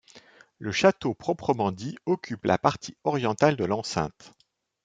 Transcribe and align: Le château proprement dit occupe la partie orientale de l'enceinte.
Le 0.57 0.71
château 0.71 1.13
proprement 1.13 1.71
dit 1.71 1.95
occupe 2.07 2.45
la 2.45 2.57
partie 2.57 2.97
orientale 3.03 3.55
de 3.55 3.65
l'enceinte. 3.65 4.33